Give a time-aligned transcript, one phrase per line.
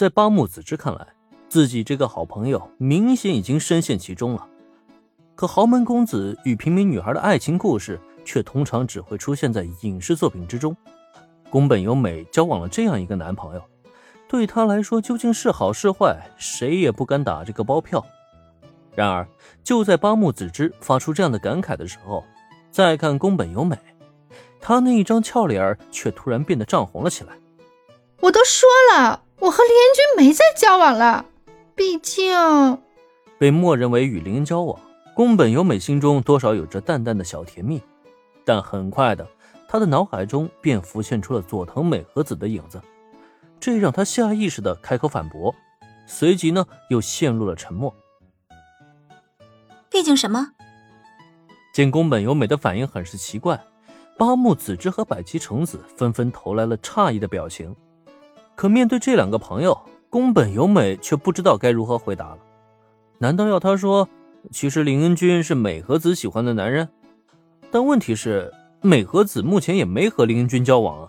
[0.00, 1.06] 在八木子之看来，
[1.50, 4.48] 自己这个好朋友明显已经深陷其中了。
[5.34, 10.74] 可豪门公子与平民女孩的爱情故事，却通常只会出现在影视作品之中。
[11.50, 13.62] 宫本由美交往了这样一个男朋友，
[14.26, 18.02] 对她来说究竟是好是坏，谁也不敢打这个包票。
[18.94, 19.28] 然而，
[19.62, 22.24] 就在八木子之发出这样的感慨的时候，
[22.70, 23.76] 再看宫本由美，
[24.62, 27.34] 她那一张俏脸却突然变得涨红了起来。
[28.22, 31.24] 我都说了，我和林恩君没再交往了。
[31.74, 32.78] 毕竟，
[33.38, 34.78] 被默认为与林恩交往，
[35.14, 37.80] 宫本由美心中多少有着淡淡的小甜蜜。
[38.44, 39.26] 但很快的，
[39.66, 42.82] 她的脑海中便浮现出了佐藤美和子的影子，
[43.58, 45.54] 这让她下意识的开口反驳，
[46.06, 47.94] 随即呢又陷入了沉默。
[49.88, 50.52] 毕竟什么？
[51.72, 53.58] 见宫本由美的反应很是奇怪，
[54.18, 57.74] 八木子之和百吉橙子纷纷投来了诧异的表情。
[58.60, 62.38] 可面对这两个朋友，宫本由美却不知道该如何回答了。
[63.16, 64.06] 难道要他说，
[64.50, 66.86] 其实林恩君是美和子喜欢的男人？
[67.70, 68.52] 但问题是，
[68.82, 71.08] 美和子目前也没和林恩君交往啊。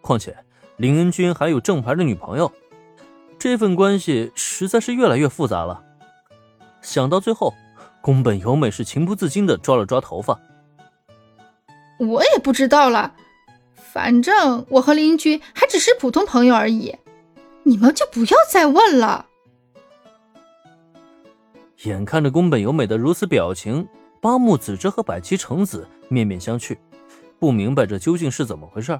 [0.00, 0.36] 况且，
[0.76, 2.50] 林恩君还有正牌的女朋友，
[3.38, 5.80] 这份关系实在是越来越复杂了。
[6.80, 7.54] 想到最后，
[8.00, 10.36] 宫本由美是情不自禁的抓了抓头发。
[12.00, 13.14] 我也不知道了。
[13.92, 16.96] 反正我和邻居还只是普通朋友而已，
[17.62, 19.26] 你们就不要再问了。
[21.82, 23.86] 眼看着宫本由美的如此表情，
[24.18, 26.74] 八木子之和百七橙子面面相觑，
[27.38, 28.98] 不明白这究竟是怎么回事。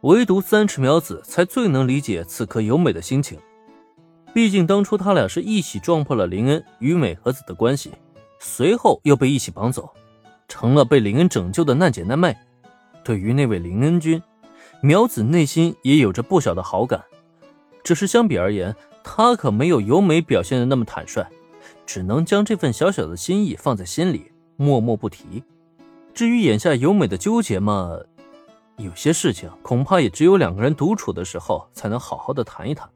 [0.00, 3.38] 唯独三尺苗子才最能理解此刻由美的心情，
[4.34, 7.92] 毕竟当初他俩是一起撞破了林恩与美和子的关系，
[8.40, 9.88] 随后又被一起绑走，
[10.48, 12.36] 成了被林恩拯救的难姐难妹。
[13.04, 14.22] 对于那位林恩君，
[14.82, 17.04] 苗子内心也有着不小的好感，
[17.82, 21.26] 只是相比而言，他可没有由美表现的那么坦率，
[21.86, 25.42] 只能将这份小小的心意放在心里，默默不提。
[26.12, 27.98] 至于眼下由美的纠结嘛，
[28.76, 32.88] 有些事情恐怕也只有两个人独处的时候才能好好的谈一谈。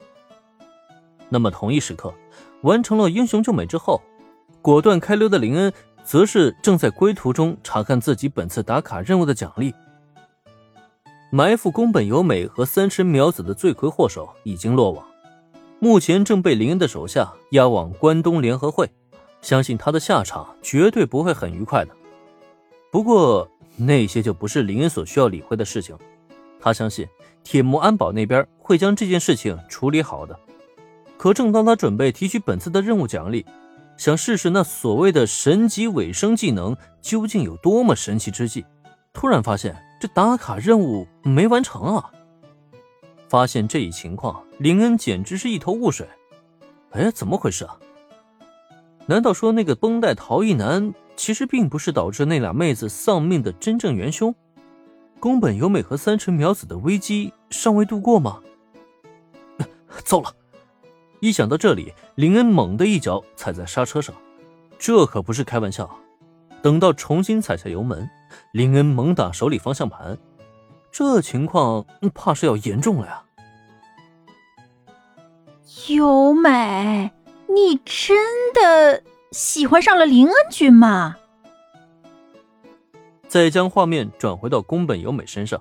[1.29, 2.13] 那么同一时刻，
[2.63, 4.03] 完成了英雄救美之后，
[4.61, 5.73] 果断开溜的林恩，
[6.05, 9.75] 则是正在归途中查看自己本次打卡任务的奖励。
[11.35, 15.05] 埋伏宫本由美和三池苗子的罪魁祸首已经落网，
[15.81, 18.89] 目前正被林恩的手下押往关东联合会，
[19.43, 21.91] 相信他的下场绝对不会很愉快的。
[22.93, 25.99] 不过那些就不是林恩所需要理会的事情，
[26.61, 27.05] 他相信
[27.43, 30.39] 铁木安保那边会将这件事情处理好的。
[31.19, 33.45] 可正当他准备提取本次的任务奖励，
[33.97, 38.65] 想试试那所谓的神级尾声技能究竟有多么神奇之际，
[39.13, 39.84] 突然发现。
[40.05, 42.13] 这打卡任务没完成啊！
[43.27, 46.07] 发现这一情况，林恩简直是一头雾水。
[46.91, 47.79] 哎，怎么回事啊？
[49.07, 54.35] 难道说那个绷带逃逸男其实并不是导致那俩妹子丧命的真正元凶？
[55.19, 58.43] 宫本由美和三成苗子的危机尚未度过吗？
[60.05, 60.31] 糟了！
[61.21, 64.15] 一想到这里，林恩猛地一脚踩在刹车上，
[64.79, 65.99] 这可不是开玩笑。
[66.61, 68.07] 等到重新踩下油门。
[68.53, 70.19] 林恩猛打手里方向盘，
[70.91, 71.85] 这情况
[72.15, 73.25] 怕是要严重了呀！
[75.89, 77.11] 由美，
[77.49, 79.03] 你真的
[79.33, 81.17] 喜欢上了林恩君吗？
[83.27, 85.61] 再将画面转回到宫本由美身上，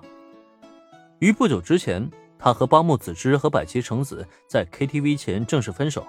[1.18, 2.08] 于不久之前，
[2.38, 6.06] 她和八木子之和百崎橙子在 KTV 前正式分手，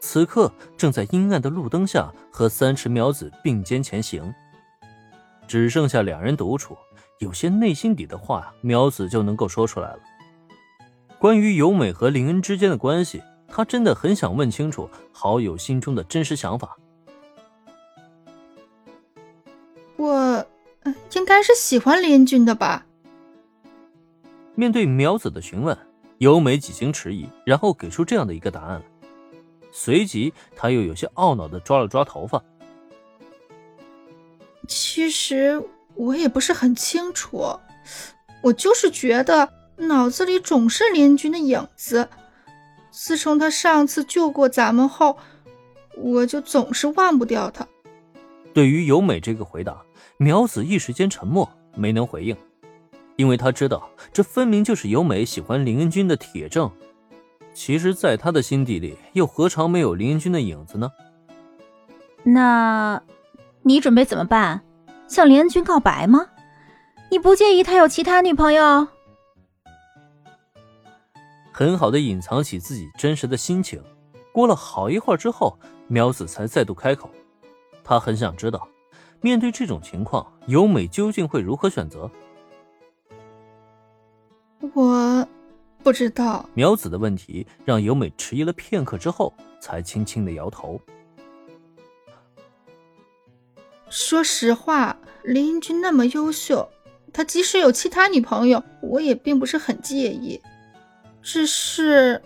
[0.00, 4.34] 此刻正在阴暗的路灯下和三池苗子并肩前行。
[5.48, 6.76] 只剩下两人独处，
[7.18, 9.98] 有些内心底的话，苗子就能够说出来了。
[11.18, 16.76] 关于由美和林恩之间的关系，他真的很想问清楚好友心中的真实想法。
[19.96, 20.46] 我，
[21.14, 22.86] 应该是喜欢林君的吧？
[24.54, 25.76] 面对苗子的询问，
[26.18, 28.80] 由美几经迟疑，然后给出这样的一个答案。
[29.72, 32.42] 随即，他又有些懊恼的抓了抓头发。
[34.98, 35.62] 其实
[35.94, 37.56] 我也不是很清楚，
[38.42, 42.08] 我就是觉得脑子里总是林军的影子。
[42.90, 45.16] 自从他上次救过咱们后，
[45.96, 47.64] 我就总是忘不掉他。
[48.52, 49.80] 对于由美这个回答，
[50.16, 52.36] 苗子一时间沉默，没能回应，
[53.14, 56.68] 因为他知道这分明就是由美喜欢林恩君的铁证。
[57.54, 60.90] 其实，在他的心底里，又何尝没有林恩君的影子呢？
[62.24, 63.00] 那。
[63.62, 64.62] 你准备怎么办？
[65.08, 66.28] 向林恩君告白吗？
[67.10, 68.86] 你不介意他有其他女朋友？
[71.50, 73.82] 很好的隐藏起自己真实的心情。
[74.30, 75.58] 过了好一会儿之后，
[75.88, 77.10] 苗子才再度开口，
[77.82, 78.68] 他很想知道，
[79.20, 82.08] 面对这种情况，由美究竟会如何选择。
[84.74, 85.26] 我
[85.82, 86.48] 不知道。
[86.54, 90.80] 苗子的问题让由美迟疑了片刻之后，才轻轻的摇头。
[93.90, 96.68] 说实话，林英君那么优秀，
[97.12, 100.40] 他即使有其他女朋友，我也并不是很介意。
[101.22, 102.22] 只是，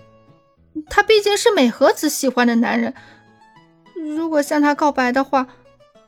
[0.88, 2.94] 他毕竟是美和子喜欢的男人，
[3.94, 5.46] 如果向他告白的话，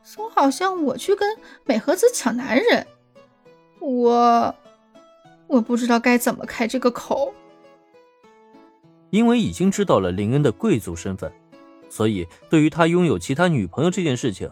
[0.02, 2.86] 总好像我去跟美和子抢男人，
[3.80, 4.54] 我。
[5.46, 7.32] 我不知道该怎么开这个口，
[9.10, 11.30] 因为已经知道了林恩的贵族身份，
[11.90, 14.50] 所以对于他拥有其他女朋友这件事情，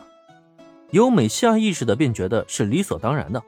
[0.92, 3.42] 由美下意识的便觉得是理所当然的。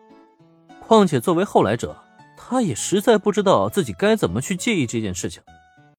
[0.80, 1.96] 况且作为后来者，
[2.36, 5.42] 他也实在不知道自己该怎么去介意这件事情。